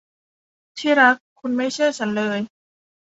[0.79, 2.39] ที่รัก คุณไม่เชื่อฉันเลย